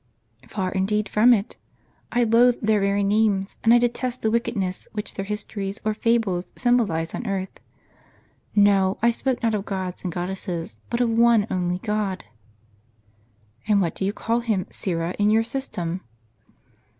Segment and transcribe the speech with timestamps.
[0.47, 1.57] ""Far indeed from it;
[2.11, 6.51] I loathe their very names, and I detest the wickedness which their histories or fables
[6.57, 7.59] symbolize on earth.
[8.55, 12.25] 'No, I spoke not of gods and goddesses, but of one only God.""
[13.67, 16.01] And Avhat do you call Him, Syra, in your system